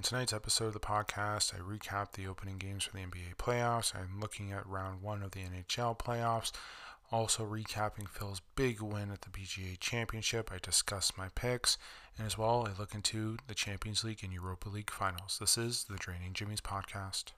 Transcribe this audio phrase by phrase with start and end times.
[0.00, 3.94] On tonight's episode of the podcast, I recap the opening games for the NBA playoffs.
[3.94, 6.52] I'm looking at round one of the NHL playoffs.
[7.12, 10.50] Also, recapping Phil's big win at the PGA Championship.
[10.50, 11.76] I discuss my picks,
[12.16, 15.36] and as well, I look into the Champions League and Europa League finals.
[15.38, 17.32] This is the Draining Jimmy's podcast.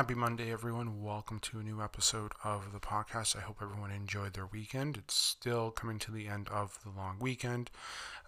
[0.00, 1.02] Happy Monday, everyone.
[1.02, 3.36] Welcome to a new episode of the podcast.
[3.36, 4.96] I hope everyone enjoyed their weekend.
[4.96, 7.70] It's still coming to the end of the long weekend,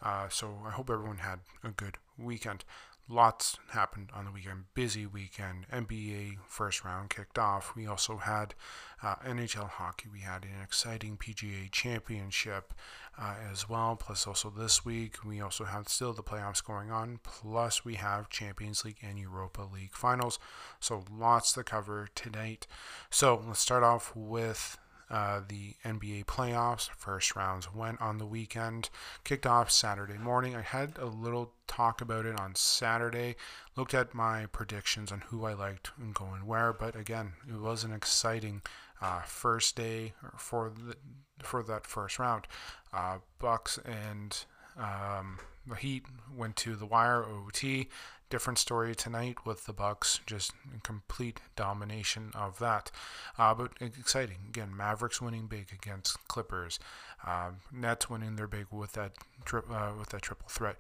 [0.03, 2.67] uh, so I hope everyone had a good weekend.
[3.13, 4.65] Lots happened on the weekend.
[4.73, 5.67] Busy weekend.
[5.71, 7.77] NBA first round kicked off.
[7.77, 8.55] We also had
[9.03, 10.09] uh, NHL hockey.
[10.11, 12.73] We had an exciting PGA championship
[13.21, 13.97] uh, as well.
[13.97, 17.21] Plus, also this week, we also have still the playoffs going on.
[17.23, 20.39] Plus, we have Champions League and Europa League finals.
[20.81, 22.67] So, lots to cover tonight.
[23.11, 24.79] So, let's start off with
[25.13, 26.89] uh, the NBA playoffs.
[26.97, 28.89] First rounds went on the weekend,
[29.25, 30.57] kicked off Saturday morning.
[30.57, 33.37] I had a little talk about it on Saturday,
[33.77, 37.85] looked at my predictions on who I liked and going where, but again, it was
[37.85, 38.63] an exciting
[39.03, 40.97] uh, first day for the,
[41.45, 42.47] for that first round.
[42.93, 44.45] Uh, Bucks and
[44.79, 47.89] um, the Heat went to the wire OT.
[48.33, 50.53] Different story tonight with the Bucks, just
[50.83, 52.91] complete domination of that.
[53.39, 54.75] Uh, but exciting again.
[54.75, 56.79] Mavericks winning big against Clippers.
[57.27, 59.13] Uh, Nets winning their big with that
[59.45, 60.77] tri- uh, with that triple threat.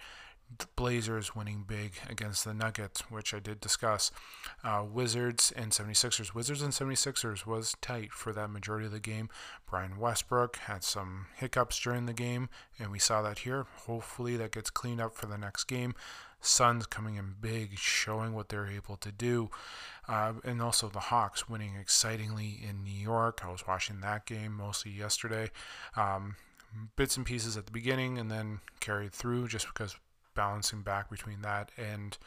[0.76, 4.10] Blazers winning big against the Nuggets, which I did discuss.
[4.64, 6.34] Uh, Wizards and 76ers.
[6.34, 9.28] Wizards and 76ers was tight for that majority of the game.
[9.68, 12.48] Brian Westbrook had some hiccups during the game,
[12.78, 13.66] and we saw that here.
[13.86, 15.94] Hopefully, that gets cleaned up for the next game.
[16.42, 19.50] Suns coming in big, showing what they're able to do.
[20.08, 23.40] Uh, and also the Hawks winning excitingly in New York.
[23.44, 25.50] I was watching that game mostly yesterday.
[25.96, 26.36] Um,
[26.96, 29.96] bits and pieces at the beginning and then carried through just because
[30.34, 32.18] balancing back between that and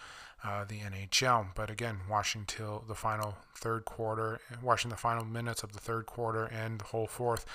[0.43, 1.47] uh, the NHL.
[1.55, 6.05] But again, watching till the final third quarter, watching the final minutes of the third
[6.05, 7.45] quarter and the whole fourth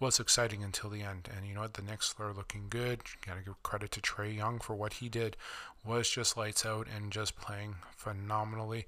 [0.00, 1.28] was exciting until the end.
[1.34, 1.74] And you know what?
[1.74, 3.02] The Knicks are looking good.
[3.24, 5.36] Got to give credit to Trae Young for what he did.
[5.84, 8.86] Was just lights out and just playing phenomenally.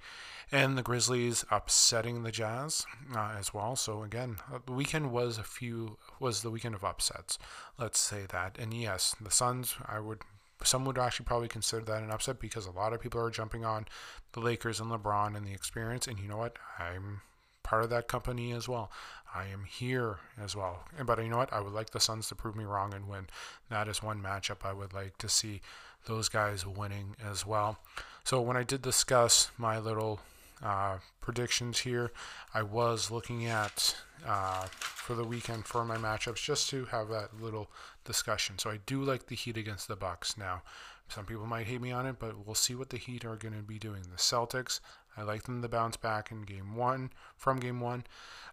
[0.51, 2.85] And the Grizzlies upsetting the Jazz
[3.17, 3.77] uh, as well.
[3.77, 7.39] So again, uh, the weekend was a few was the weekend of upsets.
[7.79, 8.59] Let's say that.
[8.59, 9.77] And yes, the Suns.
[9.87, 10.19] I would
[10.65, 13.65] some would actually probably consider that an upset because a lot of people are jumping
[13.65, 13.87] on
[14.33, 16.07] the Lakers and LeBron and the experience.
[16.07, 16.59] And you know what?
[16.79, 17.23] I'm
[17.63, 18.91] part of that company as well.
[19.35, 20.85] I am here as well.
[21.05, 21.53] But you know what?
[21.53, 23.29] I would like the Suns to prove me wrong and win.
[23.71, 25.63] That is one matchup I would like to see
[26.07, 27.79] those guys winning as well.
[28.25, 30.21] So when I did discuss my little
[30.63, 32.13] uh, predictions here,
[32.55, 33.97] I was looking at
[34.27, 37.69] uh, for the weekend for my matchups just to have that little
[38.05, 38.59] discussion.
[38.59, 40.39] So I do like the Heat against the Bucks.
[40.39, 40.62] Now,
[41.09, 43.55] some people might hate me on it, but we'll see what the Heat are going
[43.55, 44.03] to be doing.
[44.03, 44.81] The Celtics,
[45.17, 48.05] I like them to bounce back in game one from game one.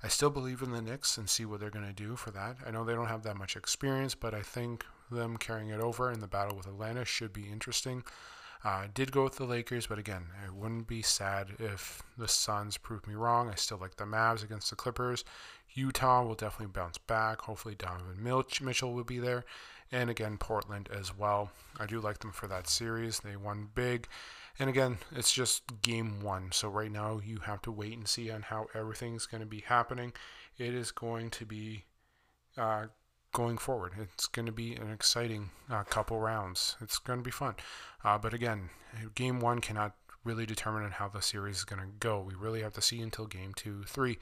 [0.03, 2.57] I still believe in the Knicks and see what they're going to do for that.
[2.65, 6.11] I know they don't have that much experience, but I think them carrying it over
[6.11, 8.03] in the battle with Atlanta should be interesting.
[8.63, 12.27] Uh, I did go with the Lakers, but again, I wouldn't be sad if the
[12.27, 13.49] Suns proved me wrong.
[13.49, 15.23] I still like the Mavs against the Clippers.
[15.73, 17.41] Utah will definitely bounce back.
[17.41, 18.21] Hopefully, Donovan
[18.61, 19.45] Mitchell will be there.
[19.91, 21.51] And again, Portland as well.
[21.79, 23.21] I do like them for that series.
[23.21, 24.07] They won big.
[24.59, 26.51] And again, it's just game one.
[26.51, 29.61] So right now, you have to wait and see on how everything's going to be
[29.61, 30.11] happening.
[30.57, 31.85] It is going to be
[32.57, 32.87] uh,
[33.39, 33.93] going forward.
[33.97, 36.75] It's going to be an exciting uh, couple rounds.
[36.81, 37.55] It's going to be fun.
[38.03, 38.69] Uh, but again,
[39.15, 39.93] game one cannot
[40.25, 42.19] really determine how the series is going to go.
[42.19, 44.17] We really have to see until game two, three.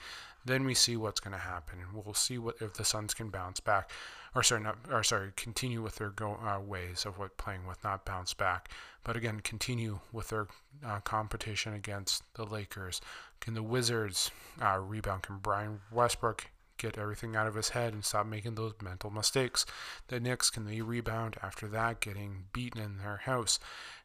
[0.45, 1.79] Then we see what's going to happen.
[1.91, 3.89] We'll see what if the Suns can bounce back,
[4.35, 7.83] or sorry, not, or sorry, continue with their go, uh, ways of what playing with,
[7.83, 8.69] not bounce back.
[9.03, 10.47] But again, continue with their
[10.85, 13.01] uh, competition against the Lakers.
[13.39, 14.29] Can the Wizards
[14.61, 15.23] uh, rebound?
[15.23, 19.65] Can Brian Westbrook get everything out of his head and stop making those mental mistakes.
[20.07, 23.59] The Knicks can they rebound after that, getting beaten in their house.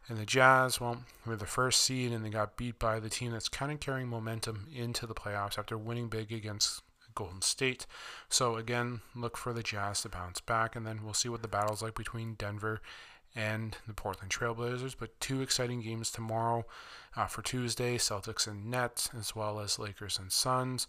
[0.08, 3.32] And the Jazz, well, were the first seed and they got beat by the team
[3.32, 6.82] that's kind of carrying momentum into the playoffs after winning big against
[7.14, 7.86] Golden State.
[8.28, 11.48] So again, look for the Jazz to bounce back, and then we'll see what the
[11.48, 12.80] battle's like between Denver
[13.34, 14.94] and the Portland Trailblazers.
[14.98, 16.64] But two exciting games tomorrow
[17.16, 20.86] uh, for Tuesday Celtics and Nets, as well as Lakers and Suns.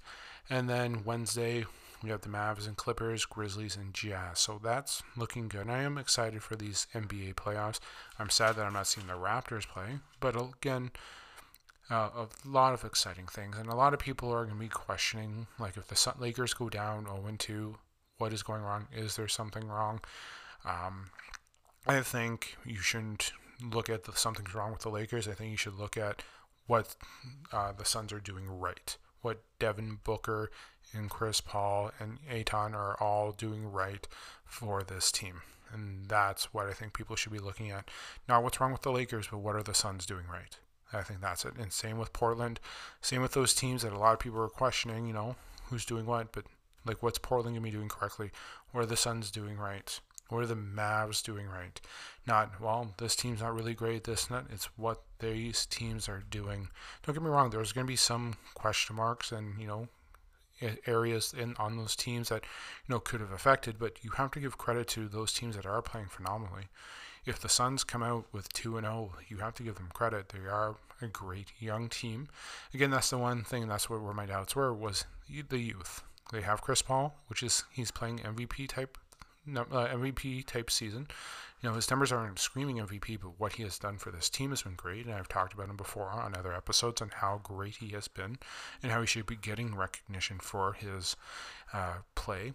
[0.50, 1.66] And then Wednesday,
[2.04, 4.40] we have the Mavs and Clippers, Grizzlies and Jazz.
[4.40, 5.69] So that's looking good.
[5.69, 7.80] I am excited for these NBA playoffs.
[8.19, 10.92] I'm sad that I'm not seeing the Raptors play, but again,
[11.90, 14.69] uh, a lot of exciting things, and a lot of people are going to be
[14.69, 17.75] questioning, like if the Lakers go down 0-2,
[18.18, 18.88] what is going wrong?
[18.95, 20.00] Is there something wrong?
[20.66, 21.10] Um,
[21.85, 25.27] I think you shouldn't look at the, something's wrong with the Lakers.
[25.27, 26.24] I think you should look at
[26.68, 26.95] what
[27.51, 30.50] uh, the Suns are doing right, what Devin Booker
[30.94, 34.07] and Chris Paul and Ayton are all doing right
[34.45, 35.41] for this team.
[35.74, 37.89] And that's what I think people should be looking at.
[38.30, 40.57] Not what's wrong with the Lakers, but what are the Suns doing right?
[40.94, 41.56] I think that's it.
[41.59, 42.59] And same with Portland.
[43.01, 45.35] Same with those teams that a lot of people are questioning, you know,
[45.69, 46.31] who's doing what.
[46.31, 46.45] But
[46.85, 48.31] like, what's Portland going to be doing correctly?
[48.71, 50.00] What are the Suns doing right?
[50.30, 51.80] What are the Mavs doing right?
[52.25, 54.46] Not, well, this team's not really great, this not.
[54.52, 56.70] It's what these teams are doing.
[57.04, 59.88] Don't get me wrong, there's going to be some question marks and, you know,
[60.88, 64.40] areas in on those teams that you know could have affected, but you have to
[64.40, 66.66] give credit to those teams that are playing phenomenally.
[67.26, 69.90] If the Suns come out with two and zero, oh, you have to give them
[69.94, 70.30] credit.
[70.30, 72.28] They are a great young team.
[72.74, 73.68] Again, that's the one thing.
[73.68, 75.06] That's what where my doubts were was
[75.50, 76.04] the youth.
[76.31, 78.98] They have Chris Paul, which is he's playing MVP type
[79.48, 81.07] uh, MVP type season.
[81.62, 84.50] You know, his numbers aren't screaming MVP, but what he has done for this team
[84.50, 85.06] has been great.
[85.06, 88.38] And I've talked about him before on other episodes on how great he has been
[88.81, 91.16] and how he should be getting recognition for his
[91.72, 92.54] uh, play.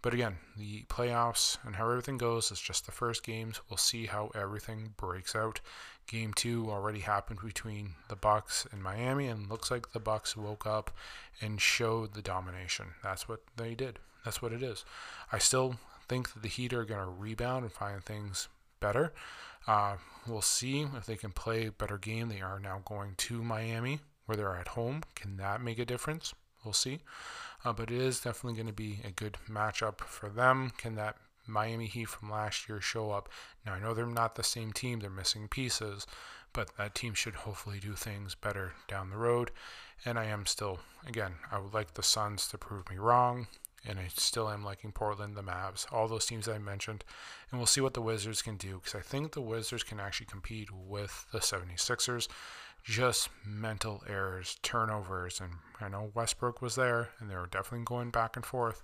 [0.00, 3.60] But again, the playoffs and how everything goes is just the first games.
[3.68, 5.60] We'll see how everything breaks out.
[6.06, 10.66] Game two already happened between the Bucks and Miami, and looks like the Bucks woke
[10.66, 10.90] up
[11.40, 12.86] and showed the domination.
[13.02, 13.98] That's what they did.
[14.24, 14.84] That's what it is.
[15.32, 15.76] I still
[16.08, 18.48] think that the Heat are going to rebound and find things
[18.80, 19.12] better.
[19.66, 19.96] Uh,
[20.26, 22.28] we'll see if they can play a better game.
[22.28, 25.02] They are now going to Miami where they're at home.
[25.14, 26.34] Can that make a difference?
[26.64, 27.00] We'll see.
[27.64, 30.72] Uh, but it is definitely going to be a good matchup for them.
[30.76, 31.16] Can that
[31.46, 33.28] Miami Heat from last year show up?
[33.64, 36.06] Now, I know they're not the same team, they're missing pieces,
[36.52, 39.50] but that team should hopefully do things better down the road.
[40.04, 43.48] And I am still, again, I would like the Suns to prove me wrong
[43.86, 47.04] and I still am liking Portland, the Mavs, all those teams I mentioned.
[47.50, 50.26] And we'll see what the Wizards can do because I think the Wizards can actually
[50.26, 52.28] compete with the 76ers.
[52.84, 58.10] Just mental errors, turnovers, and I know Westbrook was there and they were definitely going
[58.10, 58.82] back and forth.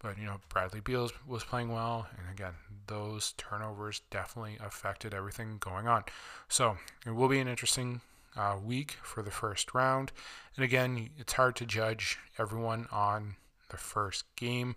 [0.00, 2.06] But, you know, Bradley Beal was playing well.
[2.18, 2.52] And again,
[2.86, 6.04] those turnovers definitely affected everything going on.
[6.48, 6.76] So
[7.06, 8.02] it will be an interesting
[8.36, 10.12] uh, week for the first round.
[10.56, 13.36] And again, it's hard to judge everyone on
[13.68, 14.76] the first game.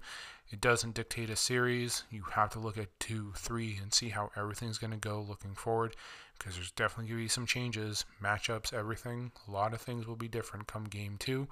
[0.51, 2.03] It doesn't dictate a series.
[2.09, 5.53] You have to look at two, three, and see how everything's going to go looking
[5.53, 5.95] forward
[6.37, 9.31] because there's definitely going to be some changes, matchups, everything.
[9.47, 11.47] A lot of things will be different come game two.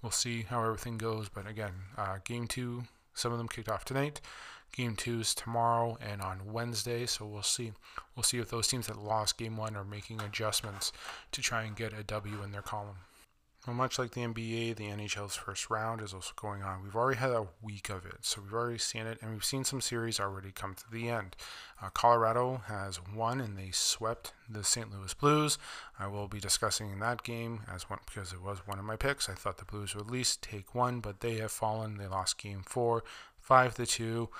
[0.00, 1.28] We'll see how everything goes.
[1.28, 4.20] But again, uh, game two, some of them kicked off tonight.
[4.72, 7.72] Game two is tomorrow and on Wednesday, so we'll see.
[8.14, 10.92] We'll see if those teams that lost game one are making adjustments
[11.32, 12.96] to try and get a W in their column.
[13.68, 16.82] Well, much like the NBA, the NHL's first round is also going on.
[16.82, 19.62] We've already had a week of it, so we've already seen it, and we've seen
[19.62, 21.36] some series already come to the end.
[21.82, 24.90] Uh, Colorado has won, and they swept the St.
[24.90, 25.58] Louis Blues.
[25.98, 29.28] I will be discussing that game as one because it was one of my picks.
[29.28, 31.98] I thought the Blues would at least take one, but they have fallen.
[31.98, 33.04] They lost Game Four,
[33.38, 34.30] five to two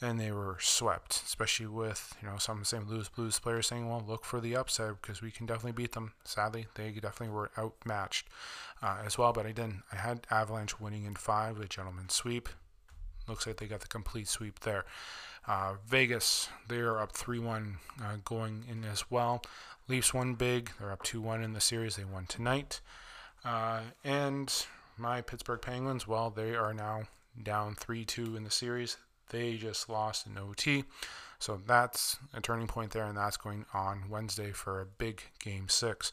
[0.00, 2.88] and they were swept, especially with you know some of the St.
[2.88, 6.12] Louis Blues players saying, "Well, look for the upside because we can definitely beat them."
[6.24, 8.28] Sadly, they definitely were outmatched
[8.82, 9.32] uh, as well.
[9.32, 9.82] But I didn't.
[9.92, 12.48] I had Avalanche winning in five, a gentleman's sweep.
[13.26, 14.84] Looks like they got the complete sweep there.
[15.46, 19.42] Uh, Vegas, they are up 3 1 uh, going in as well.
[19.88, 20.70] Leafs won big.
[20.78, 21.96] They're up 2 1 in the series.
[21.96, 22.80] They won tonight.
[23.44, 24.52] Uh, and
[24.96, 27.04] my Pittsburgh Penguins, well, they are now
[27.42, 28.96] down 3 2 in the series.
[29.34, 30.84] They just lost in OT.
[31.40, 35.68] So that's a turning point there, and that's going on Wednesday for a big game
[35.68, 36.12] six.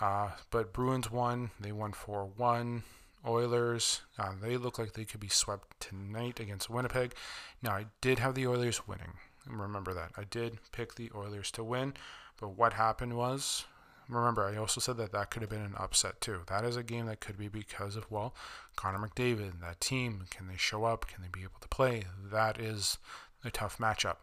[0.00, 1.50] Uh, but Bruins won.
[1.58, 2.84] They won 4 1.
[3.26, 7.14] Oilers, uh, they look like they could be swept tonight against Winnipeg.
[7.62, 9.14] Now, I did have the Oilers winning.
[9.44, 10.12] Remember that.
[10.16, 11.94] I did pick the Oilers to win.
[12.40, 13.64] But what happened was
[14.08, 16.40] remember, I also said that that could have been an upset too.
[16.48, 18.34] That is a game that could be because of, well,
[18.76, 20.24] Connor McDavid, that team.
[20.30, 21.06] Can they show up?
[21.06, 22.04] Can they be able to play?
[22.30, 22.98] That is
[23.44, 24.16] a tough matchup.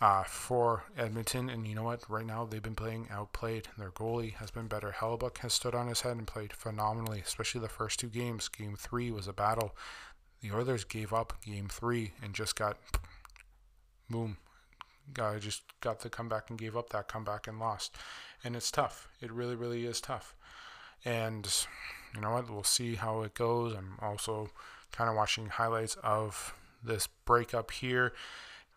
[0.00, 2.08] Uh, for Edmonton, and you know what?
[2.08, 3.66] Right now they've been playing outplayed.
[3.76, 4.94] Their goalie has been better.
[4.96, 8.46] Hellebuyck has stood on his head and played phenomenally, especially the first two games.
[8.46, 9.74] Game three was a battle.
[10.40, 12.76] The Oilers gave up game three and just got
[14.08, 14.36] boom,
[15.12, 17.96] guy just got the comeback and gave up that comeback and lost.
[18.44, 19.08] And it's tough.
[19.20, 20.34] It really, really is tough.
[21.04, 21.48] And
[22.14, 22.50] you know what?
[22.50, 23.74] We'll see how it goes.
[23.74, 24.50] I'm also
[24.92, 28.12] kind of watching highlights of this breakup here.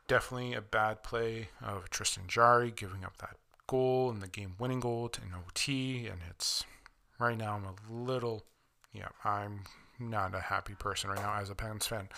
[0.07, 3.37] Definitely a bad play of Tristan Jarry giving up that
[3.67, 6.07] goal and the game winning goal to an OT.
[6.07, 6.65] And it's
[7.19, 8.43] right now, I'm a little,
[8.93, 9.61] yeah, I'm
[9.99, 12.09] not a happy person right now as a Pens fan.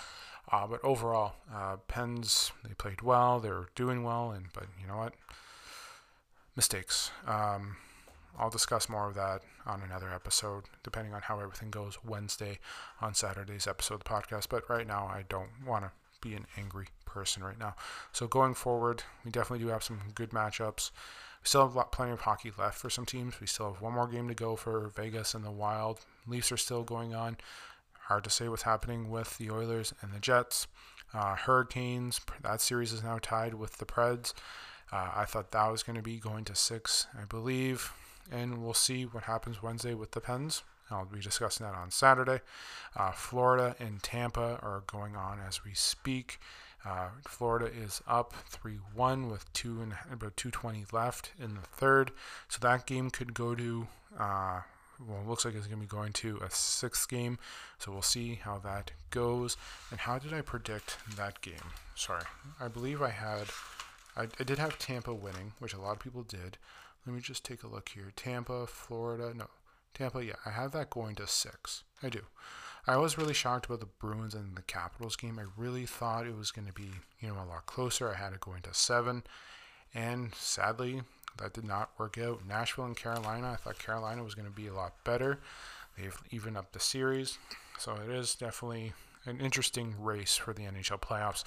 [0.51, 3.39] Uh, but overall, uh, Pens they played well.
[3.39, 5.13] they're doing well, and but you know what?
[6.55, 7.11] Mistakes.
[7.27, 7.77] Um,
[8.37, 12.59] I'll discuss more of that on another episode, depending on how everything goes Wednesday
[13.01, 14.47] on Saturday's episode of the podcast.
[14.49, 15.91] But right now, I don't want to
[16.21, 17.75] be an angry person right now.
[18.11, 20.91] So going forward, we definitely do have some good matchups.
[21.43, 23.39] We still have plenty of hockey left for some teams.
[23.39, 25.99] We still have one more game to go for Vegas and the Wild.
[26.25, 27.37] Leafs are still going on.
[28.07, 30.67] Hard to say what's happening with the Oilers and the Jets.
[31.13, 34.33] Uh, Hurricanes, that series is now tied with the Preds.
[34.93, 37.91] Uh, I thought that was going to be going to six, I believe.
[38.31, 40.61] And we'll see what happens Wednesday with the Pens.
[40.91, 42.41] I'll be discussing that on Saturday.
[42.95, 46.39] Uh, Florida and Tampa are going on as we speak.
[46.85, 52.11] Uh, Florida is up 3 1 with two and about 220 left in the third.
[52.47, 53.87] So that game could go to
[54.19, 54.61] uh,
[55.07, 57.39] well, it looks like it's going to be going to a sixth game.
[57.79, 59.57] So we'll see how that goes.
[59.91, 61.71] And how did I predict that game?
[61.95, 62.23] Sorry,
[62.59, 63.47] I believe I had,
[64.15, 66.57] I, I did have Tampa winning, which a lot of people did.
[67.05, 68.11] Let me just take a look here.
[68.15, 69.47] Tampa, Florida, no,
[69.93, 71.83] Tampa, yeah, I have that going to six.
[72.01, 72.21] I do.
[72.85, 75.39] I was really shocked about the Bruins and the Capitals game.
[75.39, 76.89] I really thought it was going to be,
[77.19, 78.09] you know, a lot closer.
[78.09, 79.23] I had it going to seven.
[79.93, 81.01] And sadly,
[81.37, 82.45] that did not work out.
[82.47, 85.39] Nashville and Carolina, I thought Carolina was going to be a lot better.
[85.97, 87.37] They've evened up the series.
[87.77, 88.93] So it is definitely
[89.25, 91.43] an interesting race for the NHL playoffs.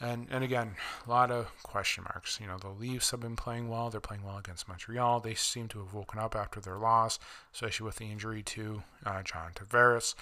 [0.00, 0.76] And and again,
[1.06, 2.38] a lot of question marks.
[2.40, 3.90] You know, the Leafs have been playing well.
[3.90, 5.20] They're playing well against Montreal.
[5.20, 7.18] They seem to have woken up after their loss,
[7.52, 10.14] especially with the injury to uh, John Tavares.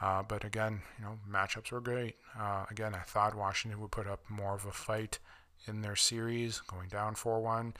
[0.00, 2.16] Uh, but again, you know, matchups were great.
[2.38, 5.18] Uh, again, I thought Washington would put up more of a fight
[5.66, 7.74] in their series, going down 4 1.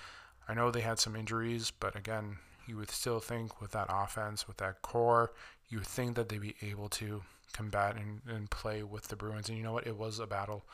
[0.49, 4.47] I know they had some injuries, but again, you would still think with that offense,
[4.47, 5.33] with that core,
[5.69, 9.49] you would think that they'd be able to combat and, and play with the Bruins.
[9.49, 9.87] And you know what?
[9.87, 10.65] It was a battle.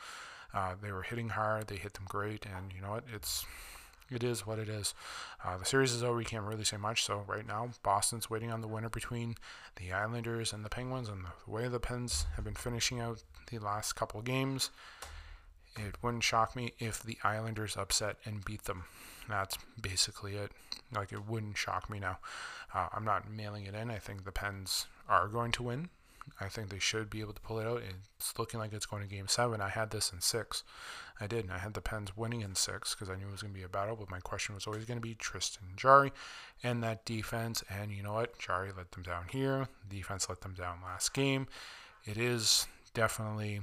[0.53, 1.67] Uh, they were hitting hard.
[1.67, 2.45] They hit them great.
[2.45, 3.03] And you know what?
[3.13, 3.45] It's
[4.09, 4.93] it is what it is.
[5.43, 6.17] Uh, the series is over.
[6.17, 7.03] We can't really say much.
[7.03, 9.35] So right now, Boston's waiting on the winner between
[9.75, 11.09] the Islanders and the Penguins.
[11.09, 14.69] And the way the Pens have been finishing out the last couple games,
[15.75, 18.85] it wouldn't shock me if the Islanders upset and beat them.
[19.27, 20.51] That's basically it.
[20.95, 22.19] Like it wouldn't shock me now.
[22.73, 23.91] Uh, I'm not mailing it in.
[23.91, 25.89] I think the Pens are going to win.
[26.39, 27.81] I think they should be able to pull it out.
[28.17, 29.61] It's looking like it's going to game seven.
[29.61, 30.63] I had this in six.
[31.19, 31.49] I did.
[31.49, 33.65] I had the Pens winning in six because I knew it was going to be
[33.65, 33.95] a battle.
[33.95, 36.11] But my question was always going to be Tristan Jarry
[36.63, 37.63] and that defense.
[37.69, 38.37] And you know what?
[38.37, 39.67] Jarry let them down here.
[39.89, 41.47] Defense let them down last game.
[42.05, 43.61] It is definitely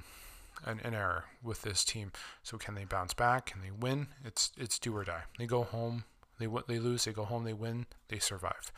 [0.64, 2.12] an, an error with this team.
[2.42, 3.46] So can they bounce back?
[3.46, 4.08] Can they win?
[4.24, 5.22] It's it's do or die.
[5.38, 6.04] They go home,
[6.38, 8.72] they they lose, they go home, they win, they survive.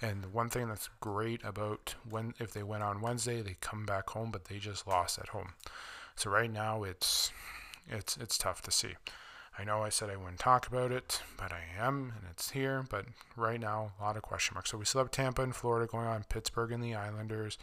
[0.00, 4.10] And one thing that's great about when if they win on Wednesday, they come back
[4.10, 5.54] home, but they just lost at home.
[6.16, 7.32] So right now it's
[7.88, 8.94] it's it's tough to see.
[9.56, 12.84] I know I said I wouldn't talk about it, but I am, and it's here.
[12.90, 14.70] But right now, a lot of question marks.
[14.70, 17.56] So we still have Tampa and Florida going on, Pittsburgh and the Islanders.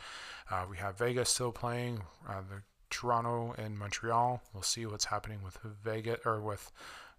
[0.50, 2.02] Uh, we have Vegas still playing.
[2.28, 4.42] Uh, the Toronto and Montreal.
[4.54, 6.72] We'll see what's happening with Vegas or with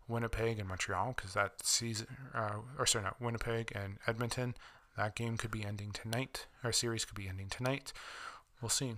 [0.08, 4.54] Winnipeg and Montreal because that season, uh, or sorry, not Winnipeg and Edmonton.
[4.96, 6.46] That game could be ending tonight.
[6.62, 7.92] Our series could be ending tonight.
[8.60, 8.94] We'll see.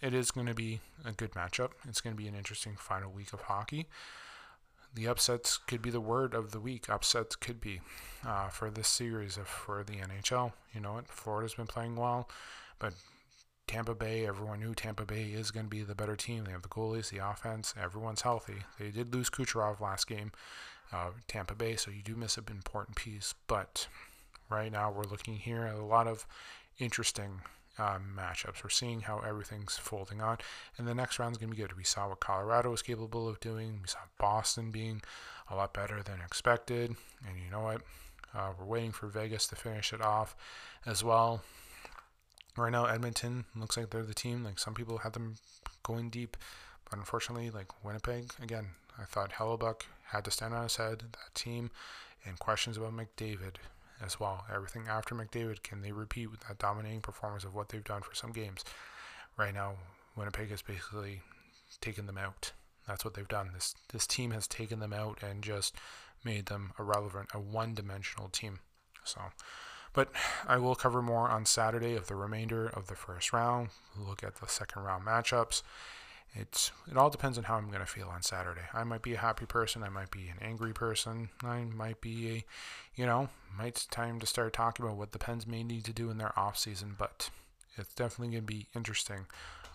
[0.00, 1.72] It is going to be a good matchup.
[1.88, 3.86] It's going to be an interesting final week of hockey.
[4.94, 6.88] The upsets could be the word of the week.
[6.88, 7.80] Upsets could be
[8.26, 10.52] uh, for this series of for the NHL.
[10.74, 11.08] You know what?
[11.08, 12.30] Florida's been playing well,
[12.78, 12.94] but
[13.66, 16.44] Tampa Bay, everyone knew Tampa Bay is going to be the better team.
[16.44, 18.58] They have the goalies, the offense, everyone's healthy.
[18.78, 20.32] They did lose Kucherov last game,
[20.92, 23.34] uh, Tampa Bay, so you do miss an important piece.
[23.48, 23.88] But
[24.50, 26.26] right now, we're looking here at a lot of
[26.78, 27.40] interesting
[27.78, 28.62] um, matchups.
[28.62, 30.38] We're seeing how everything's folding on,
[30.78, 31.76] and the next round's going to be good.
[31.76, 33.80] We saw what Colorado was capable of doing.
[33.82, 35.02] We saw Boston being
[35.50, 37.82] a lot better than expected, and you know what?
[38.34, 40.36] Uh, we're waiting for Vegas to finish it off
[40.84, 41.42] as well
[42.56, 44.44] right now Edmonton looks like they're the team.
[44.44, 45.36] Like some people had them
[45.82, 46.36] going deep,
[46.88, 51.00] but unfortunately, like Winnipeg again, I thought Hellebuyck had to stand on his head.
[51.00, 51.70] That team,
[52.24, 53.56] and questions about McDavid
[54.04, 54.44] as well.
[54.52, 58.14] Everything after McDavid, can they repeat with that dominating performance of what they've done for
[58.14, 58.64] some games?
[59.36, 59.74] Right now,
[60.16, 61.22] Winnipeg has basically
[61.80, 62.52] taken them out.
[62.86, 63.50] That's what they've done.
[63.52, 65.74] This this team has taken them out and just
[66.24, 68.60] made them irrelevant, a one-dimensional team.
[69.04, 69.20] So,
[69.92, 70.10] but
[70.46, 73.70] I will cover more on Saturday of the remainder of the first round.
[73.96, 75.62] look at the second round matchups.
[76.38, 78.62] It's it all depends on how I'm going to feel on Saturday.
[78.74, 79.82] I might be a happy person.
[79.82, 81.30] I might be an angry person.
[81.42, 82.44] I might be a,
[82.94, 86.10] you know, might time to start talking about what the Pens may need to do
[86.10, 86.94] in their off season.
[86.98, 87.30] But
[87.76, 89.26] it's definitely going to be interesting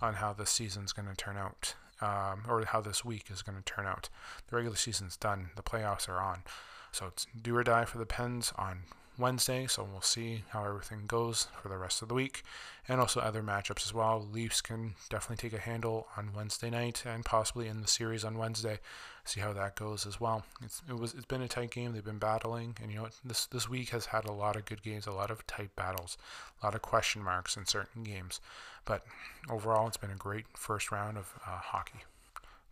[0.01, 3.57] on how this season's going to turn out, um, or how this week is going
[3.57, 4.09] to turn out.
[4.47, 5.49] The regular season's done.
[5.55, 6.43] The playoffs are on.
[6.91, 8.83] So it's do or die for the Pens on
[9.21, 12.43] Wednesday, so we'll see how everything goes for the rest of the week,
[12.87, 14.27] and also other matchups as well.
[14.31, 18.37] Leafs can definitely take a handle on Wednesday night, and possibly in the series on
[18.37, 18.79] Wednesday.
[19.23, 20.43] See how that goes as well.
[20.63, 21.93] It's it was it's been a tight game.
[21.93, 23.07] They've been battling, and you know?
[23.23, 26.17] This this week has had a lot of good games, a lot of tight battles,
[26.61, 28.41] a lot of question marks in certain games,
[28.83, 29.05] but
[29.49, 31.99] overall, it's been a great first round of uh, hockey.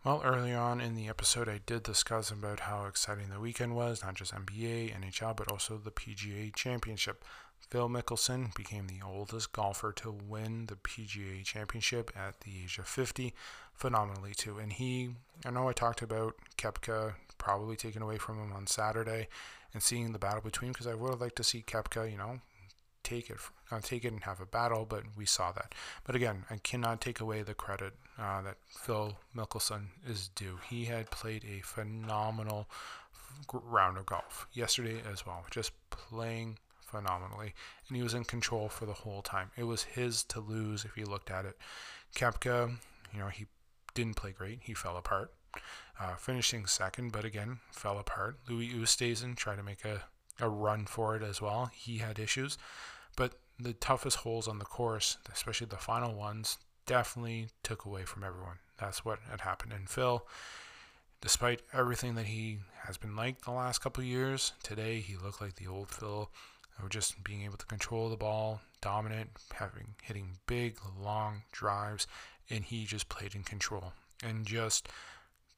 [0.02, 4.02] Well, early on in the episode, I did discuss about how exciting the weekend was,
[4.02, 7.22] not just NBA, NHL, but also the PGA Championship.
[7.68, 12.88] Phil Mickelson became the oldest golfer to win the PGA Championship at the age of
[12.88, 13.34] 50,
[13.74, 14.56] phenomenally too.
[14.58, 15.10] And he,
[15.44, 19.28] I know I talked about Koepka probably taken away from him on Saturday,
[19.74, 22.40] and seeing the battle between, because I would have liked to see Koepka, you know,
[23.02, 23.38] take it,
[23.70, 25.74] uh, take it and have a battle, but we saw that.
[26.04, 30.58] But again, I cannot take away the credit uh, that Phil Mickelson is due.
[30.68, 32.68] He had played a phenomenal
[33.52, 37.54] round of golf yesterday as well, just playing phenomenally,
[37.88, 39.50] and he was in control for the whole time.
[39.56, 41.56] It was his to lose if you looked at it.
[42.14, 42.76] Koepka,
[43.12, 43.46] you know, he
[43.94, 44.60] didn't play great.
[44.62, 45.32] He fell apart.
[46.00, 48.38] Uh, finishing second, but again, fell apart.
[48.48, 50.04] Louis Oosthuizen tried to make a
[50.40, 51.70] a run for it as well.
[51.74, 52.58] He had issues,
[53.16, 58.24] but the toughest holes on the course, especially the final ones, definitely took away from
[58.24, 58.58] everyone.
[58.78, 59.72] That's what had happened.
[59.72, 60.26] And Phil,
[61.20, 65.56] despite everything that he has been like the last couple years, today he looked like
[65.56, 66.30] the old Phil,
[66.88, 72.06] just being able to control the ball, dominant, having hitting big, long drives,
[72.48, 73.92] and he just played in control
[74.24, 74.88] and just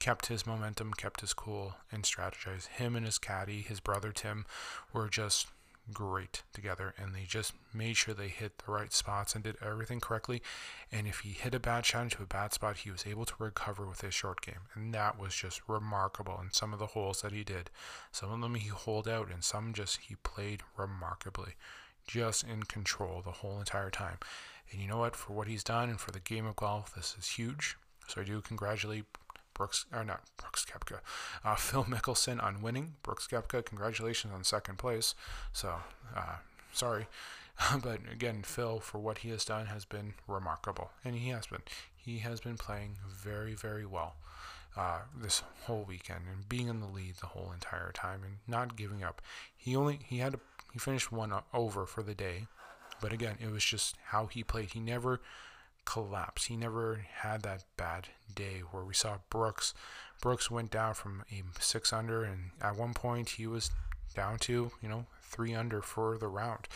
[0.03, 2.67] kept his momentum, kept his cool, and strategized.
[2.67, 4.47] Him and his caddy, his brother Tim,
[4.93, 5.47] were just
[5.93, 10.01] great together and they just made sure they hit the right spots and did everything
[10.01, 10.43] correctly.
[10.91, 13.35] And if he hit a bad shot into a bad spot he was able to
[13.39, 14.67] recover with his short game.
[14.75, 16.37] And that was just remarkable.
[16.43, 17.71] In some of the holes that he did
[18.11, 21.55] some of them he holed out and some just he played remarkably
[22.09, 24.19] just in control the whole entire time.
[24.73, 25.15] And you know what?
[25.15, 27.77] For what he's done and for the game of golf this is huge.
[28.09, 29.05] So I do congratulate
[29.63, 30.99] Brooks, or not Brooks Koepka,
[31.45, 32.95] uh, Phil Mickelson on winning.
[33.05, 35.15] Brooks Koepka, congratulations on second place.
[35.53, 35.77] So,
[36.17, 36.39] uh,
[36.73, 37.07] sorry.
[37.81, 40.91] but again, Phil, for what he has done, has been remarkable.
[41.05, 41.63] And he has been.
[41.95, 44.17] He has been playing very, very well
[44.77, 48.75] uh, this whole weekend and being in the lead the whole entire time and not
[48.75, 49.23] giving up.
[49.57, 50.41] He only, he had, a,
[50.73, 52.49] he finished one over for the day.
[53.01, 54.71] But again, it was just how he played.
[54.71, 55.21] He never
[55.85, 56.47] collapse.
[56.47, 59.75] He never had that bad day where we saw Brooks.
[60.21, 63.71] Brooks went down from a six under, and at one point he was
[64.15, 66.69] down to you know three under for the round,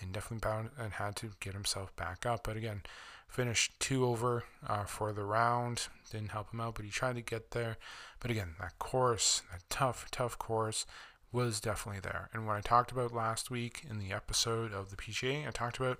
[0.00, 2.44] and definitely bound and had to get himself back up.
[2.44, 2.82] But again,
[3.28, 5.88] finished two over uh, for the round.
[6.10, 7.76] Didn't help him out, but he tried to get there.
[8.20, 10.86] But again, that course, that tough, tough course,
[11.32, 12.30] was definitely there.
[12.32, 15.78] And when I talked about last week in the episode of the PGA, I talked
[15.78, 15.98] about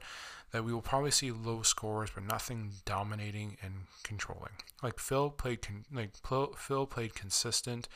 [0.54, 4.52] that we will probably see low scores, but nothing dominating and controlling.
[4.84, 6.10] Like Phil played, con- like
[6.56, 7.88] Phil played consistent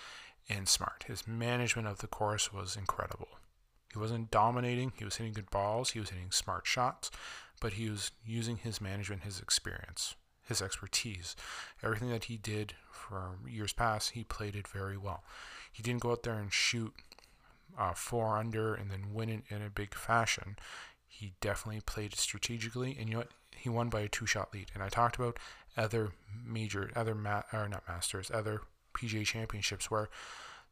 [0.48, 1.04] and smart.
[1.06, 3.28] His management of the course was incredible.
[3.92, 4.90] He wasn't dominating.
[4.98, 5.90] He was hitting good balls.
[5.90, 7.12] He was hitting smart shots,
[7.60, 10.16] but he was using his management, his experience,
[10.48, 11.36] his expertise,
[11.80, 14.10] everything that he did for years past.
[14.10, 15.22] He played it very well.
[15.70, 16.92] He didn't go out there and shoot
[17.78, 20.56] uh, four under and then win it in a big fashion.
[21.18, 23.30] He definitely played strategically, and you know what?
[23.56, 24.70] He won by a two-shot lead.
[24.72, 25.36] And I talked about
[25.76, 26.12] other
[26.46, 28.60] major, other ma- or not masters, other
[28.94, 30.08] PGA championships where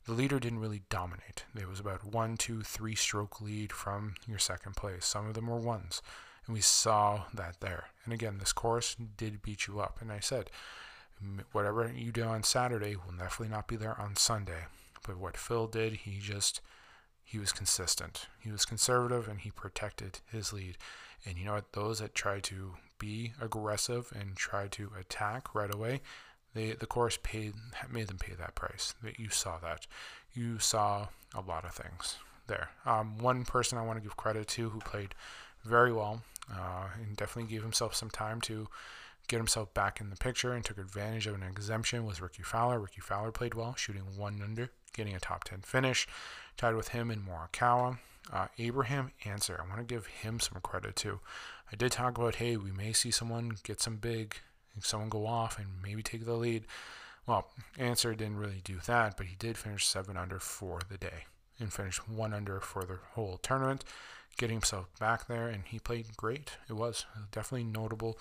[0.04, 1.44] the leader didn't really dominate.
[1.59, 5.04] It was about one, two, three stroke lead from your second place.
[5.04, 6.00] Some of them were ones,
[6.46, 7.87] and we saw that there.
[8.04, 9.98] And again, this course did beat you up.
[10.00, 10.50] And I said,
[11.50, 14.66] whatever you do on Saturday will definitely not be there on Sunday.
[15.04, 16.61] But what Phil did, he just
[17.26, 18.28] he was consistent.
[18.38, 20.78] He was conservative and he protected his lead.
[21.26, 21.72] And you know what?
[21.72, 26.02] Those that try to be aggressive and try to attack right away,
[26.54, 27.54] they the course paid
[27.90, 28.94] made them pay that price.
[29.02, 29.88] That you saw that.
[30.32, 32.70] You saw a lot of things there.
[32.86, 35.16] Um, one person I want to give credit to who played
[35.64, 38.68] very well uh, and definitely gave himself some time to
[39.28, 42.80] get himself back in the picture and took advantage of an exemption was Rickie Fowler.
[42.80, 46.06] Rickie Fowler played well, shooting one under, getting a top 10 finish,
[46.56, 47.98] tied with him and Morikawa.
[48.32, 51.20] Uh, Abraham Ancer, I want to give him some credit too.
[51.72, 54.36] I did talk about, hey, we may see someone get some big,
[54.80, 56.64] someone go off and maybe take the lead.
[57.26, 61.24] Well, Ancer didn't really do that, but he did finish seven under for the day
[61.58, 63.84] and finished one under for the whole tournament,
[64.37, 66.53] getting himself back there, and he played great.
[66.68, 68.18] It was definitely notable.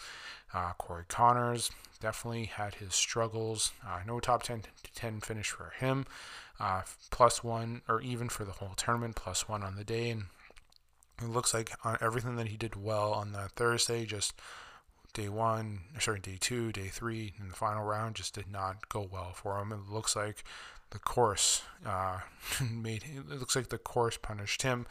[0.54, 3.72] Uh, Corey Conners definitely had his struggles.
[3.86, 6.06] Uh, no top 10 to 10 finish for him.
[6.60, 10.10] Uh, plus one, or even for the whole tournament, plus one on the day.
[10.10, 10.26] And
[11.22, 14.34] it looks like on everything that he did well on that Thursday, just
[15.14, 19.08] day one, sorry, day two, day three, and the final round just did not go
[19.12, 19.72] well for him.
[19.72, 20.44] It looks like
[20.96, 22.20] the course uh,
[22.72, 24.88] made it looks like the course punished him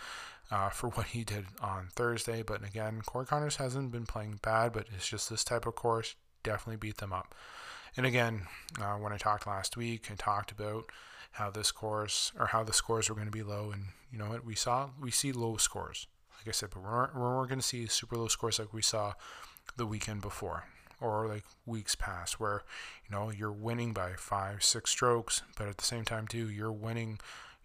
[0.50, 2.42] uh, for what he did on Thursday.
[2.42, 6.14] But again, Corey Conners hasn't been playing bad, but it's just this type of course
[6.42, 7.34] definitely beat them up.
[7.96, 8.42] And again,
[8.78, 10.90] uh, when I talked last week, I talked about
[11.32, 14.28] how this course or how the scores were going to be low, and you know
[14.28, 16.06] what we saw, we see low scores,
[16.38, 19.14] like I said, but we're we're going to see super low scores like we saw
[19.76, 20.64] the weekend before
[21.04, 22.62] or like weeks past where
[23.08, 26.72] you know you're winning by five six strokes but at the same time too you're
[26.72, 27.18] winning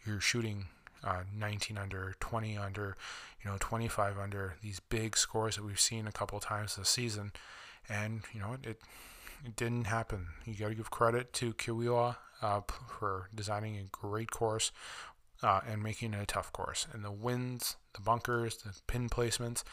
[0.06, 0.66] you're shooting
[1.04, 2.96] uh, 19 under 20 under
[3.44, 7.32] you know 25 under these big scores that we've seen a couple times this season.
[7.88, 8.82] And you know it
[9.46, 10.28] it didn't happen.
[10.46, 12.62] You got to give credit to Kiawah uh,
[13.00, 14.72] for designing a great course
[15.42, 16.88] uh, and making it a tough course.
[16.92, 19.64] And the winds the bunkers the pin placements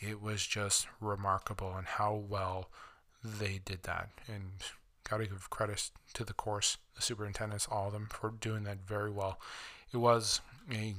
[0.00, 2.70] it was just remarkable and how well
[3.24, 4.10] they did that.
[4.26, 4.52] And
[5.08, 8.78] got to give credit to the course, the superintendents, all of them for doing that
[8.86, 9.40] very well.
[9.92, 10.40] It was
[10.72, 10.94] a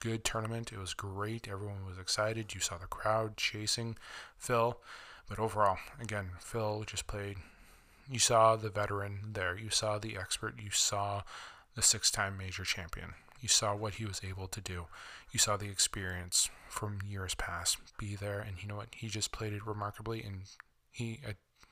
[0.00, 0.72] good tournament.
[0.72, 1.46] It was great.
[1.48, 2.54] Everyone was excited.
[2.54, 3.96] You saw the crowd chasing
[4.38, 4.78] Phil.
[5.28, 7.36] But overall, again, Phil just played.
[8.10, 9.56] You saw the veteran there.
[9.56, 10.54] You saw the expert.
[10.60, 11.22] You saw
[11.76, 13.14] the six time major champion.
[13.40, 14.86] You saw what he was able to do.
[15.30, 18.40] You saw the experience from years past be there.
[18.40, 18.88] And you know what?
[18.96, 20.22] He just played it remarkably.
[20.22, 20.42] And
[20.90, 21.20] he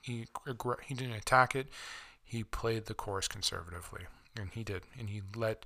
[0.08, 0.26] he
[0.86, 1.68] he didn't attack it.
[2.24, 4.02] He played the course conservatively,
[4.38, 5.64] and he did, and he let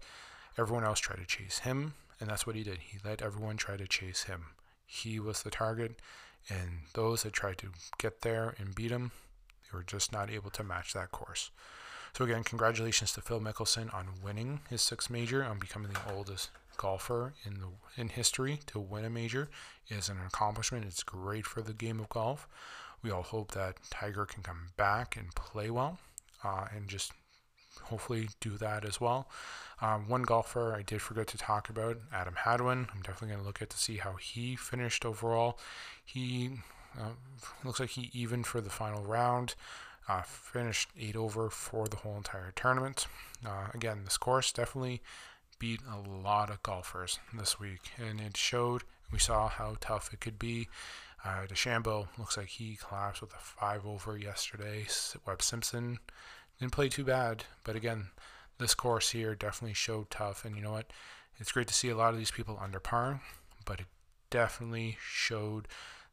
[0.58, 2.78] everyone else try to chase him, and that's what he did.
[2.78, 4.46] He let everyone try to chase him.
[4.86, 6.00] He was the target,
[6.48, 9.10] and those that tried to get there and beat him,
[9.64, 11.50] they were just not able to match that course.
[12.16, 16.50] So again, congratulations to Phil Mickelson on winning his sixth major, on becoming the oldest
[16.76, 19.48] golfer in the in history to win a major.
[19.88, 20.84] Is an accomplishment.
[20.86, 22.46] It's great for the game of golf.
[23.02, 25.98] We all hope that Tiger can come back and play well
[26.44, 27.12] uh, and just
[27.82, 29.28] hopefully do that as well.
[29.80, 32.86] Um, one golfer I did forget to talk about, Adam Hadwin.
[32.94, 35.58] I'm definitely going to look at to see how he finished overall.
[36.04, 36.50] He
[36.98, 37.10] uh,
[37.64, 39.54] looks like he even for the final round.
[40.08, 43.06] Uh, finished eight over for the whole entire tournament.
[43.46, 45.00] Uh, again, this course definitely
[45.58, 48.82] beat a lot of golfers this week, and it showed.
[49.12, 50.68] We saw how tough it could be.
[51.24, 54.86] Uh, DeChambeau looks like he collapsed with a five over yesterday.
[55.26, 55.98] Webb Simpson
[56.58, 58.08] didn't play too bad, but again,
[58.58, 60.44] this course here definitely showed tough.
[60.44, 60.92] And you know what?
[61.38, 63.20] It's great to see a lot of these people under par,
[63.64, 63.86] but it
[64.30, 65.68] definitely showed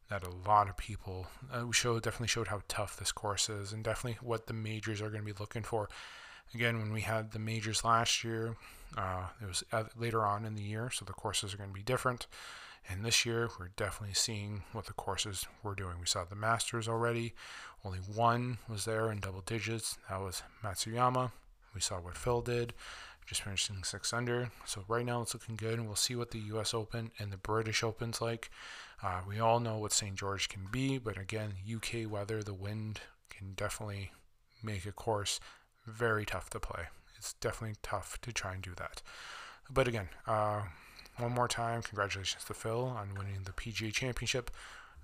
[0.08, 3.84] that a lot of people uh, showed definitely showed how tough this course is, and
[3.84, 5.88] definitely what the majors are going to be looking for.
[6.54, 8.56] Again, when we had the majors last year,
[8.98, 9.62] uh, it was
[9.96, 12.26] later on in the year, so the courses are going to be different.
[12.88, 15.94] And this year, we're definitely seeing what the courses were doing.
[16.00, 17.34] We saw the Masters already.
[17.84, 19.98] Only one was there in double digits.
[20.08, 21.30] That was Matsuyama.
[21.74, 22.72] We saw what Phil did,
[23.26, 24.50] just finishing six under.
[24.66, 26.74] So right now it's looking good, and we'll see what the U.S.
[26.74, 28.50] Open and the British Open's like.
[29.02, 30.16] Uh, we all know what St.
[30.16, 34.12] George can be, but again, UK weather, the wind can definitely
[34.62, 35.40] make a course
[35.86, 36.84] very tough to play.
[37.16, 39.02] It's definitely tough to try and do that.
[39.70, 40.62] But again, uh,
[41.20, 44.50] one more time, congratulations to Phil on winning the PGA Championship.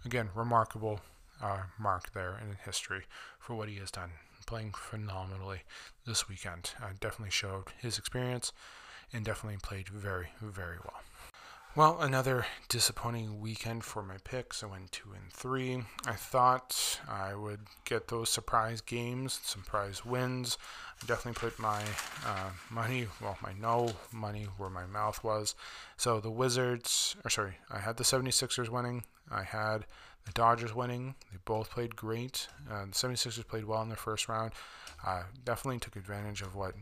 [0.05, 1.00] Again, remarkable
[1.42, 3.02] uh, mark there in history
[3.38, 4.11] for what he has done.
[4.46, 5.62] Playing phenomenally
[6.07, 6.70] this weekend.
[6.83, 8.52] Uh, definitely showed his experience
[9.12, 11.00] and definitely played very, very well.
[11.76, 14.64] Well, another disappointing weekend for my picks.
[14.64, 15.82] I went two and three.
[16.06, 20.56] I thought I would get those surprise games, surprise wins.
[21.02, 21.82] I definitely put my
[22.24, 25.54] uh, money, well, my no money where my mouth was.
[25.98, 29.04] So the Wizards, or sorry, I had the 76ers winning.
[29.30, 29.84] I had
[30.24, 31.14] the Dodgers winning.
[31.30, 32.48] They both played great.
[32.70, 34.52] Uh, the 76ers played well in the first round.
[35.06, 36.72] Uh, definitely took advantage of what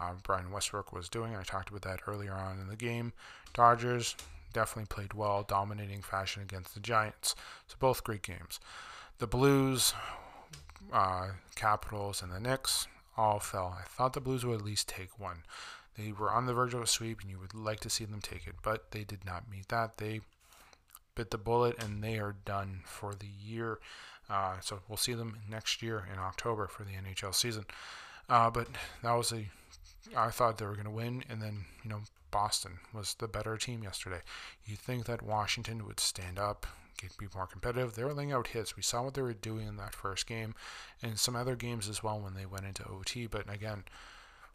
[0.00, 1.34] uh, Brian Westbrook was doing.
[1.34, 3.12] I talked about that earlier on in the game.
[3.52, 4.14] Dodgers
[4.52, 7.34] definitely played well, dominating fashion against the Giants.
[7.66, 8.60] So both great games.
[9.18, 9.94] The Blues
[10.92, 13.76] uh, Capitals, and the Knicks all fell.
[13.78, 15.42] I thought the Blues would at least take one.
[15.96, 18.20] They were on the verge of a sweep, and you would like to see them
[18.20, 19.96] take it, but they did not meet that.
[19.96, 20.20] They
[21.14, 23.78] bit the bullet, and they are done for the year.
[24.28, 27.64] Uh, so we'll see them next year in October for the NHL season.
[28.28, 28.68] Uh, but
[29.02, 29.48] that was a,
[30.16, 32.00] I thought they were going to win, and then you know
[32.36, 34.20] Boston was the better team yesterday.
[34.66, 36.66] You'd think that Washington would stand up,
[36.98, 37.94] get be more competitive.
[37.94, 38.76] They were laying out hits.
[38.76, 40.54] We saw what they were doing in that first game,
[41.02, 43.26] and some other games as well when they went into OT.
[43.26, 43.84] But again,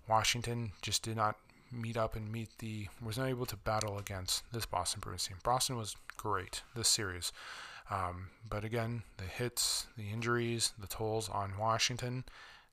[0.08, 1.38] Washington just did not
[1.72, 5.38] meet up and meet the was not able to battle against this Boston Bruins team.
[5.44, 7.34] Boston was great this series.
[7.90, 12.26] Um, but again, the hits, the injuries, the tolls on Washington.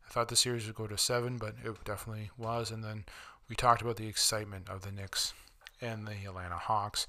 [0.07, 2.71] I thought the series would go to seven, but it definitely was.
[2.71, 3.07] And then
[3.49, 5.33] we talked about the excitement of the Knicks
[5.81, 7.07] and the Atlanta Hawks.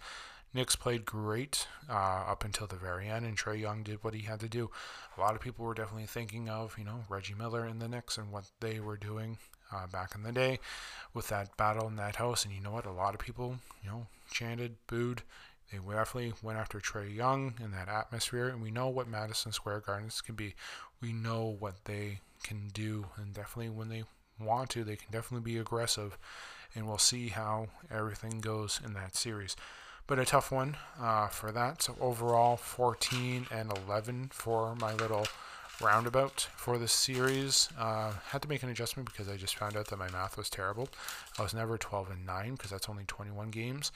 [0.54, 4.21] Knicks played great uh, up until the very end, and Trae Young did what he
[4.21, 4.71] had to do.
[5.15, 8.17] A lot of people were definitely thinking of, you know, Reggie Miller and the Knicks
[8.17, 9.38] and what they were doing
[9.71, 10.60] uh, back in the day
[11.13, 12.45] with that battle in that house.
[12.45, 12.88] And you know what?
[12.88, 15.21] A lot of people, you know, chanted, booed.
[15.71, 19.82] They definitely went after Trae Young in that atmosphere, and we know what Madison Square
[19.82, 20.56] Gardens can be.
[20.99, 24.04] We know what they can do, and definitely when they
[24.39, 26.17] want to, they can definitely be aggressive.
[26.75, 29.56] And we'll see how everything goes in that series
[30.10, 31.84] but a tough one uh, for that.
[31.84, 35.28] So overall, 14 and 11 for my little
[35.80, 37.69] roundabout for this series.
[37.78, 40.49] Uh, had to make an adjustment because I just found out that my math was
[40.49, 40.89] terrible.
[41.38, 43.91] I was never 12 and 9 because that's only 21 games.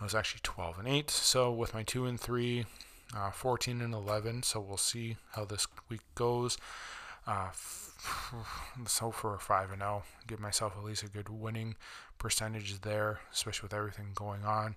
[0.00, 1.10] I was actually 12 and 8.
[1.10, 2.64] So with my 2 and 3,
[3.14, 4.42] uh, 14 and 11.
[4.44, 6.56] So we'll see how this week goes.
[7.26, 7.50] Uh,
[8.98, 10.02] hope for a 5 and 0.
[10.26, 11.76] Give myself at least a good winning
[12.18, 14.76] percentage there, especially with everything going on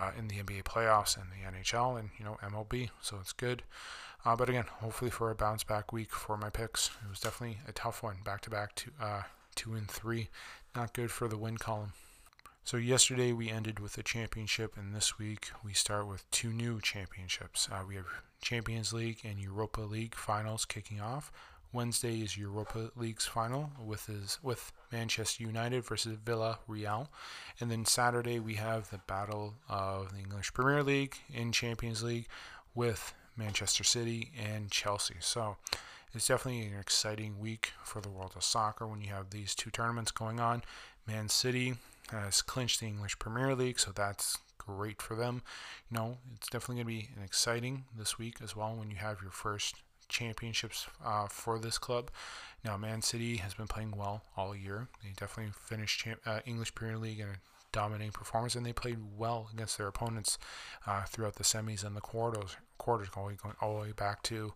[0.00, 2.90] uh, in the NBA playoffs and the NHL and you know MLB.
[3.00, 3.62] So it's good.
[4.24, 6.90] Uh, but again, hopefully for a bounce back week for my picks.
[7.04, 9.22] It was definitely a tough one, back to back, two, uh,
[9.54, 10.28] two and three.
[10.76, 11.92] Not good for the win column.
[12.64, 16.80] So yesterday we ended with a championship, and this week we start with two new
[16.80, 17.68] championships.
[17.72, 18.06] Uh, we have
[18.42, 21.32] Champions League and Europa League finals kicking off.
[21.72, 27.08] Wednesday is Europa League's final with his with Manchester United versus Villarreal,
[27.60, 32.26] and then Saturday we have the battle of the English Premier League in Champions League
[32.74, 35.14] with Manchester City and Chelsea.
[35.20, 35.56] So
[36.12, 39.70] it's definitely an exciting week for the world of soccer when you have these two
[39.70, 40.62] tournaments going on.
[41.06, 41.74] Man City
[42.10, 45.42] has clinched the English Premier League, so that's great for them.
[45.90, 48.96] You know, it's definitely going to be an exciting this week as well when you
[48.96, 49.76] have your first
[50.10, 52.10] championships uh, for this club.
[52.64, 54.88] Now, Man City has been playing well all year.
[55.02, 57.36] They definitely finished champ- uh, English Premier League in a
[57.72, 60.38] dominating performance, and they played well against their opponents
[60.86, 64.52] uh, throughout the semis and the quarters, quarters going, going all the way back to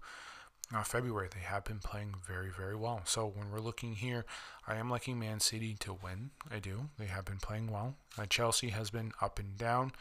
[0.74, 1.29] uh, February.
[1.33, 3.03] They have been playing very, very well.
[3.05, 4.24] So when we're looking here,
[4.66, 6.31] I am liking Man City to win.
[6.50, 6.88] I do.
[6.98, 7.94] They have been playing well.
[8.18, 9.92] Uh, Chelsea has been up and down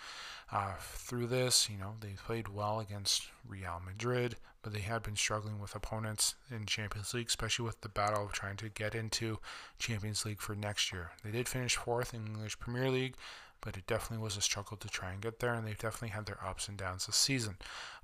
[0.52, 1.69] uh, through this.
[1.69, 6.36] You know, they played well against Real Madrid, but they had been struggling with opponents
[6.49, 9.39] in Champions League, especially with the battle of trying to get into
[9.80, 11.12] Champions League for next year.
[11.23, 13.15] They did finish fourth in English Premier League,
[13.63, 16.26] but it definitely was a struggle to try and get there, and they've definitely had
[16.26, 17.58] their ups and downs this season.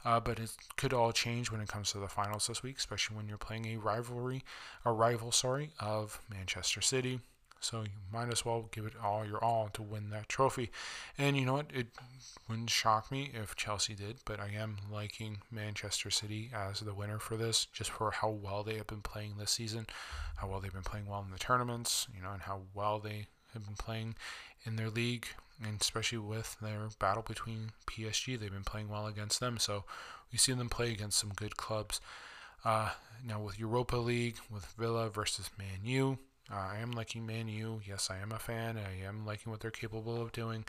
[0.06, 3.18] Uh, but it could all change when it comes to the finals this week, especially
[3.18, 4.44] when you're playing a rivalry,
[4.86, 7.20] a rival, sorry, of Manchester City.
[7.62, 10.72] So you might as well give it all your all to win that trophy.
[11.18, 11.68] And you know what?
[11.74, 11.88] It
[12.48, 17.20] wouldn't shock me if Chelsea did, but I am liking Manchester City as the winner
[17.20, 19.88] for this, just for how well they have been playing this season,
[20.38, 23.28] how well they've been playing well in the tournaments, you know, and how well they
[23.54, 24.16] have been playing
[24.66, 25.28] in their league
[25.64, 29.58] and especially with their battle between PSG, they've been playing well against them.
[29.58, 29.84] So
[30.32, 32.00] we see them play against some good clubs.
[32.64, 32.92] Uh,
[33.26, 36.18] now with Europa League, with Villa versus Man U,
[36.52, 37.82] uh, I am liking Man U.
[37.86, 38.78] Yes, I am a fan.
[38.78, 40.66] I am liking what they're capable of doing,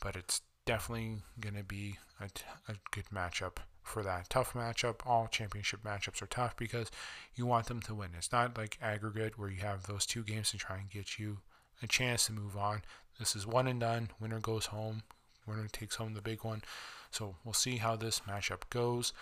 [0.00, 2.28] but it's definitely going to be a,
[2.70, 4.30] a good matchup for that.
[4.30, 5.00] Tough matchup.
[5.06, 6.90] All championship matchups are tough because
[7.34, 8.10] you want them to win.
[8.16, 11.38] It's not like aggregate where you have those two games to try and get you
[11.82, 12.82] a chance to move on.
[13.18, 14.10] This is one and done.
[14.20, 15.02] Winner goes home.
[15.46, 16.62] Winner takes home the big one.
[17.10, 19.12] So we'll see how this matchup goes.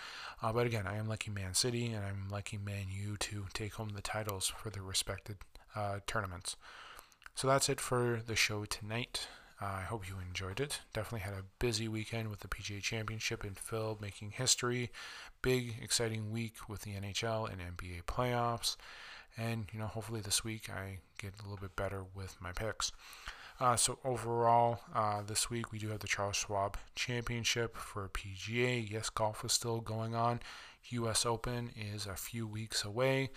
[0.43, 3.75] Uh, but again, I am liking Man City and I'm liking Man U to take
[3.75, 5.37] home the titles for their respected
[5.75, 6.57] uh, tournaments.
[7.35, 9.29] So that's it for the show tonight.
[9.61, 10.81] Uh, I hope you enjoyed it.
[10.93, 14.91] Definitely had a busy weekend with the PGA Championship in Phil making history.
[15.41, 18.77] Big, exciting week with the NHL and NBA playoffs.
[19.37, 22.93] And, you know, hopefully this week I get a little bit better with my picks.
[23.59, 28.91] Uh, so overall, uh, this week we do have the Charles Schwab Championship for PGA.
[28.91, 30.41] Yes, golf is still going on.
[30.91, 31.27] U.S.
[31.27, 33.31] Open is a few weeks away,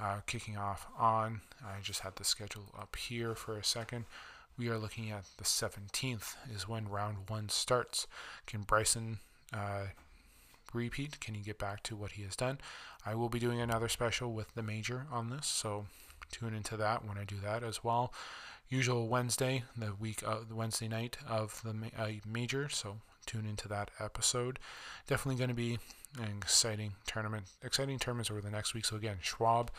[0.00, 1.42] uh, kicking off on.
[1.64, 4.06] I just had the schedule up here for a second.
[4.58, 8.06] We are looking at the 17th is when round one starts.
[8.46, 9.18] Can Bryson
[9.52, 9.88] uh,
[10.76, 11.20] repeat?
[11.20, 12.58] Can he get back to what he has done?
[13.04, 15.86] I will be doing another special with the major on this, so
[16.30, 18.12] tune into that when I do that as well.
[18.68, 23.68] Usual Wednesday, the week of the Wednesday night of the uh, major, so tune into
[23.68, 24.58] that episode.
[25.06, 25.78] Definitely going to be
[26.18, 28.84] an exciting tournament, exciting tournaments over the next week.
[28.84, 29.70] So again, Schwab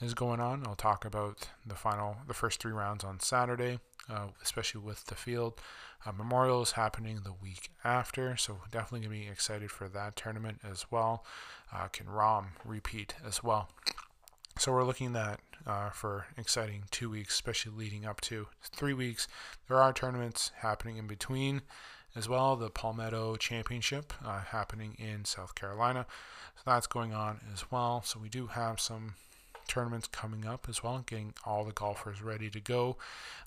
[0.00, 0.66] is going on.
[0.66, 5.14] I'll talk about the final, the first three rounds on Saturday, uh, especially with the
[5.14, 5.60] field.
[6.06, 10.16] Uh, Memorial is happening the week after, so definitely going to be excited for that
[10.16, 11.24] tournament as well.
[11.72, 13.68] Uh, can Rahm repeat as well?
[14.58, 19.28] So we're looking at uh, for exciting two weeks, especially leading up to three weeks.
[19.68, 21.62] There are tournaments happening in between
[22.16, 22.56] as well.
[22.56, 26.06] The Palmetto Championship uh, happening in South Carolina,
[26.56, 28.02] so that's going on as well.
[28.04, 29.14] So we do have some
[29.70, 32.96] tournaments coming up as well, getting all the golfers ready to go.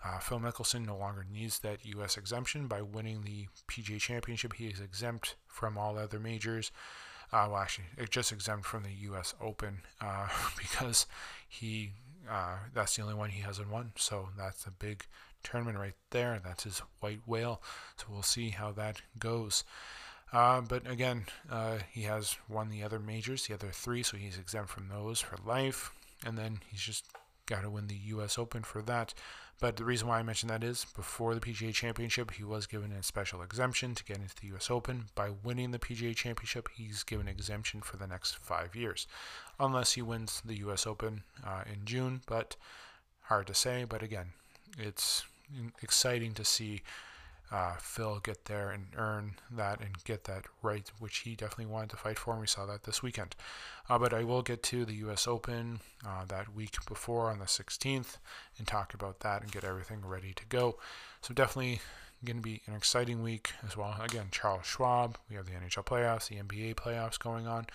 [0.04, 2.18] Uh, Phil Mickelson no longer needs that U.S.
[2.18, 4.54] exemption by winning the PGA Championship.
[4.54, 6.72] He is exempt from all other majors.
[7.34, 9.34] Uh, well, actually, just exempt from the U.S.
[9.42, 11.08] Open uh, because
[11.48, 11.92] he
[12.30, 13.92] uh, that's the only one he hasn't won.
[13.98, 15.06] So that's a big
[15.44, 16.40] tournament right there.
[16.42, 17.62] That's his white whale.
[17.98, 19.66] So we'll see how that goes.
[20.32, 24.38] Uh, but again, uh, he has won the other majors, the other three, so he's
[24.38, 25.92] exempt from those for life.
[26.26, 27.06] And then he's just
[27.46, 28.38] got to win the U.S.
[28.38, 29.14] Open for that.
[29.60, 32.92] But the reason why I mentioned that is before the PGA Championship, he was given
[32.92, 34.70] a special exemption to get into the U.S.
[34.70, 35.06] Open.
[35.16, 39.08] By winning the PGA Championship, he's given exemption for the next five years,
[39.60, 40.86] unless he wins the U.S.
[40.86, 42.22] Open uh, in June.
[42.26, 42.56] But
[43.22, 43.86] hard to say.
[43.86, 44.34] But again,
[44.78, 45.24] it's
[45.82, 46.82] exciting to see
[47.52, 51.92] uh, Phil get there and earn that and get that right, which he definitely wanted
[51.92, 53.36] to fight for, and we saw that this weekend.
[53.90, 55.28] Uh, but I will get to the U.S.
[55.28, 58.18] Open uh, that week before on the 16th
[58.58, 60.78] and talk about that and get everything ready to go.
[61.22, 61.82] So definitely
[62.26, 63.96] going to be an exciting week as well.
[64.02, 67.68] Again, Charles Schwab, we have the NHL playoffs, the NBA playoffs going on.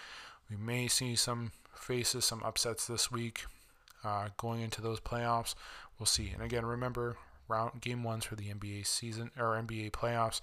[0.51, 3.45] We may see some faces, some upsets this week
[4.05, 5.55] uh, going into those playoffs.
[5.99, 6.31] We'll see.
[6.33, 7.17] And again, remember,
[7.49, 10.41] round game ones for the NBA season or NBA playoffs.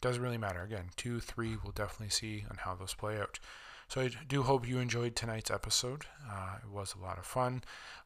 [0.00, 0.62] Doesn't really matter.
[0.62, 3.38] Again, two, three, we'll definitely see on how those play out.
[3.88, 6.04] So I do hope you enjoyed tonight's episode.
[6.30, 7.62] Uh, it was a lot of fun.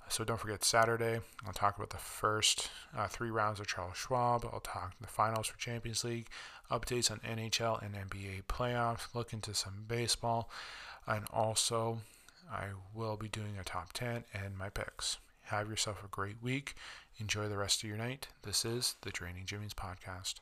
[0.08, 1.20] So don't forget Saturday.
[1.46, 4.46] I'll talk about the first uh, three rounds of Charles Schwab.
[4.50, 6.28] I'll talk the finals for Champions League,
[6.70, 10.50] updates on NHL and NBA playoffs, look into some baseball,
[11.06, 11.98] and also
[12.50, 15.18] I will be doing a top 10 and my picks.
[15.44, 16.74] Have yourself a great week.
[17.18, 18.28] Enjoy the rest of your night.
[18.42, 20.40] This is the Draining Jimmy's podcast.